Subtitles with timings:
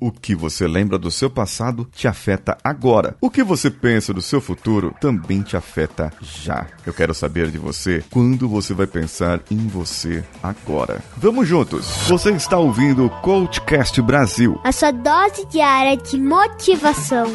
[0.00, 3.16] O que você lembra do seu passado te afeta agora.
[3.20, 6.66] O que você pensa do seu futuro também te afeta já.
[6.86, 11.02] Eu quero saber de você quando você vai pensar em você agora.
[11.18, 11.86] Vamos juntos.
[12.08, 14.58] Você está ouvindo o Coachcast Brasil.
[14.64, 17.26] A sua dose diária de motivação.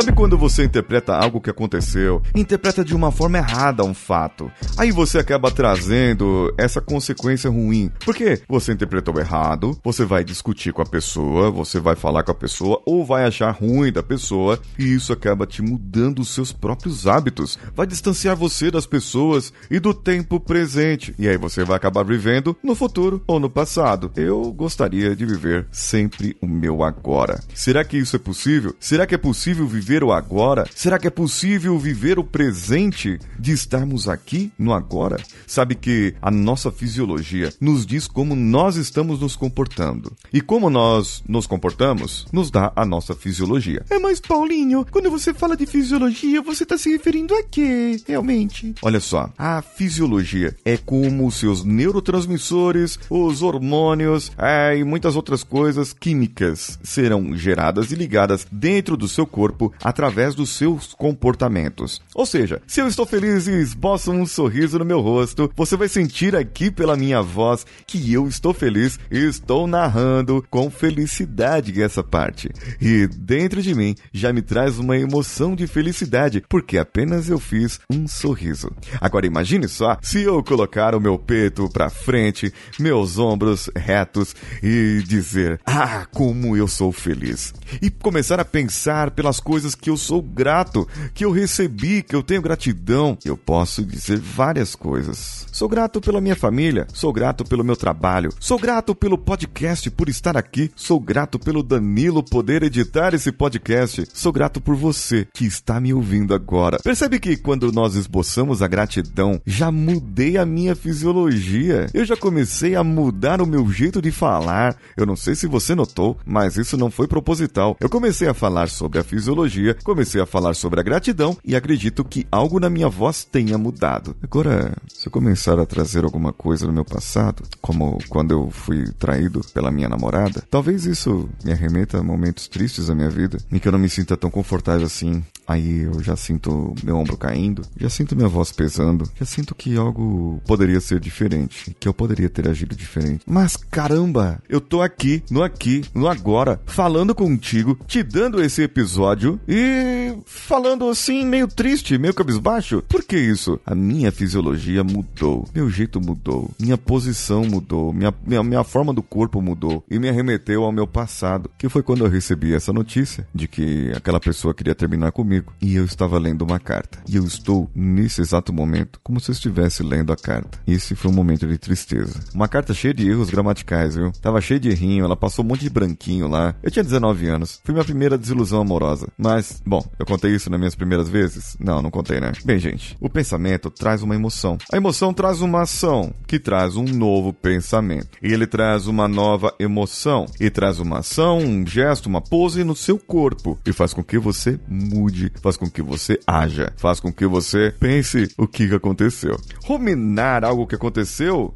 [0.00, 4.50] Sabe quando você interpreta algo que aconteceu, interpreta de uma forma errada um fato?
[4.78, 7.92] Aí você acaba trazendo essa consequência ruim.
[8.02, 12.34] Porque você interpretou errado, você vai discutir com a pessoa, você vai falar com a
[12.34, 17.06] pessoa ou vai achar ruim da pessoa e isso acaba te mudando os seus próprios
[17.06, 17.58] hábitos.
[17.76, 21.14] Vai distanciar você das pessoas e do tempo presente.
[21.18, 24.10] E aí você vai acabar vivendo no futuro ou no passado.
[24.16, 27.38] Eu gostaria de viver sempre o meu agora.
[27.54, 28.74] Será que isso é possível?
[28.80, 30.66] Será que é possível viver viver o agora?
[30.72, 35.16] Será que é possível viver o presente de estarmos aqui no agora?
[35.48, 40.12] Sabe que a nossa fisiologia nos diz como nós estamos nos comportando.
[40.32, 43.84] E como nós nos comportamos, nos dá a nossa fisiologia.
[43.90, 48.72] É, mas Paulinho, quando você fala de fisiologia, você está se referindo a quê, realmente?
[48.82, 55.42] Olha só, a fisiologia é como os seus neurotransmissores, os hormônios é, e muitas outras
[55.42, 62.00] coisas químicas serão geradas e ligadas dentro do seu corpo através dos seus comportamentos.
[62.14, 65.88] Ou seja, se eu estou feliz e esboço um sorriso no meu rosto, você vai
[65.88, 72.02] sentir aqui pela minha voz que eu estou feliz e estou narrando com felicidade essa
[72.02, 72.50] parte.
[72.80, 77.80] E dentro de mim já me traz uma emoção de felicidade, porque apenas eu fiz
[77.90, 78.70] um sorriso.
[79.00, 85.02] Agora imagine só se eu colocar o meu peito para frente, meus ombros retos e
[85.06, 87.52] dizer: "Ah, como eu sou feliz".
[87.80, 92.16] E começar a pensar pelas coisas coisas que eu sou grato, que eu recebi, que
[92.16, 93.18] eu tenho gratidão.
[93.22, 95.46] Eu posso dizer várias coisas.
[95.52, 100.08] Sou grato pela minha família, sou grato pelo meu trabalho, sou grato pelo podcast por
[100.08, 105.44] estar aqui, sou grato pelo Danilo poder editar esse podcast, sou grato por você que
[105.44, 106.78] está me ouvindo agora.
[106.82, 111.86] Percebe que quando nós esboçamos a gratidão, já mudei a minha fisiologia.
[111.92, 114.76] Eu já comecei a mudar o meu jeito de falar.
[114.96, 117.76] Eu não sei se você notou, mas isso não foi proposital.
[117.80, 119.49] Eu comecei a falar sobre a fisiologia
[119.82, 124.16] comecei a falar sobre a gratidão e acredito que algo na minha voz tenha mudado.
[124.22, 128.90] Agora, se eu começar a trazer alguma coisa do meu passado, como quando eu fui
[128.98, 133.58] traído pela minha namorada, talvez isso me arremeta a momentos tristes da minha vida, em
[133.58, 135.22] que eu não me sinta tão confortável assim.
[135.46, 139.76] Aí eu já sinto meu ombro caindo, já sinto minha voz pesando, já sinto que
[139.76, 143.24] algo poderia ser diferente, que eu poderia ter agido diferente.
[143.26, 149.39] Mas caramba, eu tô aqui, no aqui, no agora, falando contigo, te dando esse episódio
[149.48, 152.82] e falando assim, meio triste, meio cabisbaixo.
[152.88, 153.60] Por que isso?
[153.64, 159.02] A minha fisiologia mudou, meu jeito mudou, minha posição mudou, minha, minha, minha forma do
[159.02, 163.26] corpo mudou e me arremeteu ao meu passado, que foi quando eu recebi essa notícia
[163.34, 166.98] de que aquela pessoa queria terminar comigo e eu estava lendo uma carta.
[167.08, 170.58] E eu estou, nesse exato momento, como se eu estivesse lendo a carta.
[170.66, 172.20] Esse foi um momento de tristeza.
[172.34, 174.12] Uma carta cheia de erros gramaticais, viu?
[174.12, 176.54] Tava cheia de errinho, ela passou um monte de branquinho lá.
[176.62, 177.60] Eu tinha 19 anos.
[177.64, 179.08] Foi minha primeira desilusão amorosa.
[179.16, 179.29] Mas,
[179.64, 181.56] bom, eu contei isso nas minhas primeiras vezes?
[181.58, 182.32] Não, não contei, né?
[182.44, 184.58] Bem, gente, o pensamento traz uma emoção.
[184.72, 188.18] A emoção traz uma ação, que traz um novo pensamento.
[188.22, 190.26] E ele traz uma nova emoção.
[190.38, 193.58] E traz uma ação, um gesto, uma pose no seu corpo.
[193.66, 197.74] E faz com que você mude, faz com que você haja, faz com que você
[197.78, 199.38] pense o que aconteceu.
[199.64, 201.54] Ruminar algo que aconteceu.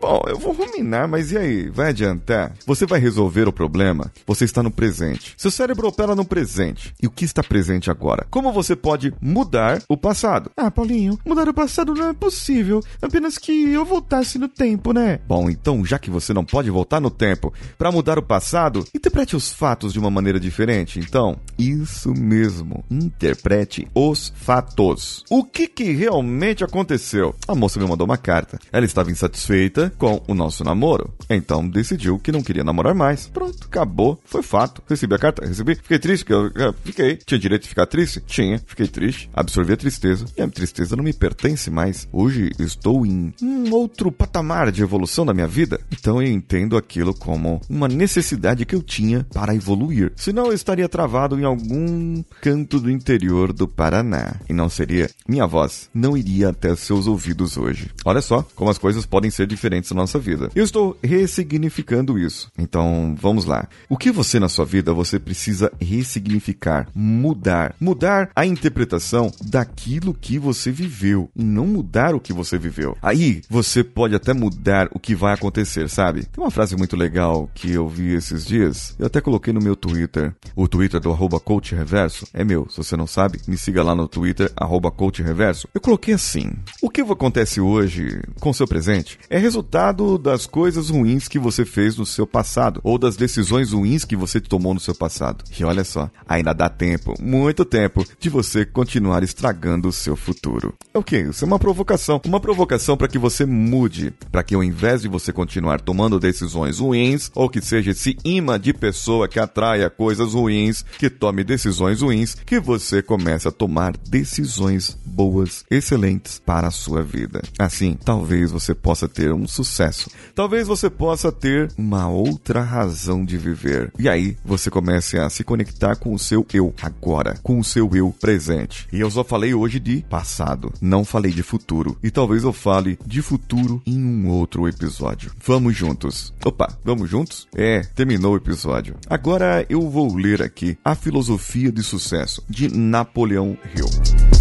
[0.00, 1.68] Bom, eu vou ruminar, mas e aí?
[1.68, 2.54] Vai adiantar?
[2.66, 4.10] Você vai resolver o problema?
[4.26, 5.34] Você está no presente.
[5.36, 6.94] Seu cérebro opera no presente.
[7.02, 8.26] E o que está presente agora?
[8.30, 10.50] Como você pode mudar o passado?
[10.56, 12.82] Ah, Paulinho, mudar o passado não é possível.
[13.02, 15.20] Apenas que eu voltasse no tempo, né?
[15.28, 19.36] Bom, então, já que você não pode voltar no tempo para mudar o passado, interprete
[19.36, 20.98] os fatos de uma maneira diferente.
[20.98, 22.82] Então, isso mesmo.
[22.90, 25.24] Interprete os fatos.
[25.28, 27.34] O que que realmente aconteceu?
[27.46, 28.58] A moça me mandou uma carta.
[28.72, 31.12] Ela estava insatisfeita com o nosso namoro.
[31.28, 33.26] Então decidiu que não queria namorar mais.
[33.28, 34.82] Pronto, acabou, foi fato.
[34.88, 35.74] Recebi a carta, recebi.
[35.74, 37.16] Fiquei triste, que eu, eu fiquei.
[37.16, 38.22] Tinha direito de ficar triste?
[38.26, 38.60] Tinha.
[38.66, 40.24] Fiquei triste, absorvi a tristeza.
[40.36, 42.08] E a tristeza não me pertence mais.
[42.12, 45.80] Hoje estou em um outro patamar de evolução da minha vida.
[45.90, 50.12] Então eu entendo aquilo como uma necessidade que eu tinha para evoluir.
[50.16, 54.34] Senão eu estaria travado em algum canto do interior do Paraná.
[54.48, 55.08] E não seria.
[55.28, 57.90] Minha voz não iria até seus ouvidos hoje.
[58.04, 60.50] Olha só como as coisas podem ser diferentes diferentes na nossa vida.
[60.54, 62.50] Eu estou ressignificando isso.
[62.58, 63.68] Então, vamos lá.
[63.88, 70.38] O que você na sua vida você precisa ressignificar, mudar, mudar a interpretação daquilo que
[70.38, 72.96] você viveu e não mudar o que você viveu.
[73.02, 76.24] Aí, você pode até mudar o que vai acontecer, sabe?
[76.24, 78.94] Tem uma frase muito legal que eu vi esses dias.
[78.98, 80.34] Eu até coloquei no meu Twitter.
[80.54, 82.68] O Twitter do arroba coach reverso é meu.
[82.68, 85.68] Se você não sabe, me siga lá no Twitter, arroba coach reverso.
[85.74, 86.52] Eu coloquei assim.
[86.82, 89.69] O que acontece hoje com seu presente é resultado
[90.18, 94.40] das coisas ruins que você fez no seu passado ou das decisões ruins que você
[94.40, 95.44] tomou no seu passado.
[95.58, 100.74] E olha só, ainda dá tempo, muito tempo, de você continuar estragando o seu futuro.
[100.92, 101.18] É o que?
[101.20, 102.20] Isso é uma provocação.
[102.24, 106.78] Uma provocação para que você mude, para que ao invés de você continuar tomando decisões
[106.78, 112.02] ruins, ou que seja esse imã de pessoa que atraia coisas ruins, que tome decisões
[112.02, 117.42] ruins, que você comece a tomar decisões boas, excelentes para a sua vida.
[117.58, 120.10] Assim, talvez você possa ter um sucesso.
[120.34, 123.92] Talvez você possa ter uma outra razão de viver.
[123.98, 127.90] E aí, você comece a se conectar com o seu eu agora, com o seu
[127.94, 128.88] eu presente.
[128.92, 131.96] E eu só falei hoje de passado, não falei de futuro.
[132.02, 135.32] E talvez eu fale de futuro em um outro episódio.
[135.44, 136.32] Vamos juntos.
[136.44, 137.46] Opa, vamos juntos?
[137.54, 138.96] É, terminou o episódio.
[139.08, 144.39] Agora eu vou ler aqui A Filosofia de Sucesso de Napoleão Hill.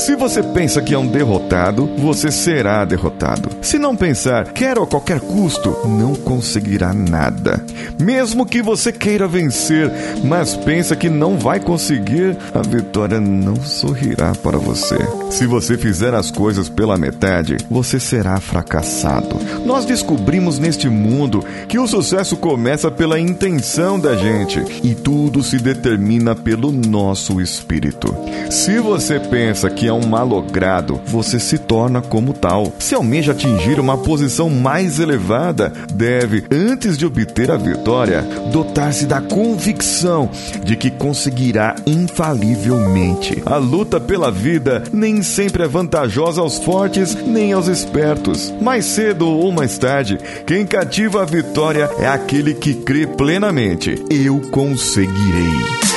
[0.00, 3.50] Se você pensa que é um derrotado, você será derrotado.
[3.60, 7.62] Se não pensar, quero a qualquer custo, não conseguirá nada.
[8.00, 9.92] Mesmo que você queira vencer,
[10.24, 14.96] mas pensa que não vai conseguir, a vitória não sorrirá para você.
[15.30, 19.36] Se você fizer as coisas pela metade, você será fracassado.
[19.66, 25.58] Nós descobrimos neste mundo que o sucesso começa pela intenção da gente e tudo se
[25.58, 28.16] determina pelo nosso espírito.
[28.50, 32.72] Se você pensa que é um malogrado, você se torna como tal.
[32.78, 38.22] Se almeja atingir uma posição mais elevada, deve, antes de obter a vitória,
[38.52, 40.30] dotar-se da convicção
[40.64, 43.42] de que conseguirá infalivelmente.
[43.44, 48.52] A luta pela vida nem sempre é vantajosa aos fortes nem aos espertos.
[48.60, 54.40] Mais cedo ou mais tarde, quem cativa a vitória é aquele que crê plenamente: eu
[54.50, 55.89] conseguirei.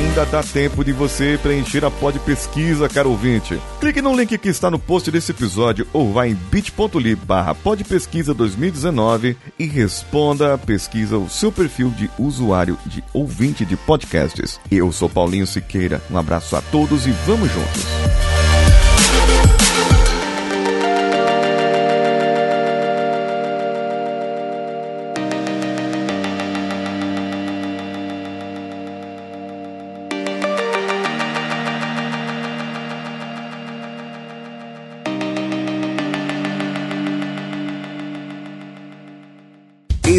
[0.00, 3.60] Ainda dá tempo de você preencher a pod pesquisa, caro ouvinte.
[3.78, 8.32] Clique no link que está no post desse episódio ou vá em bit.ly barra podpesquisa
[8.32, 14.58] 2019 e responda a pesquisa o seu perfil de usuário de ouvinte de podcasts.
[14.70, 17.99] Eu sou Paulinho Siqueira, um abraço a todos e vamos juntos!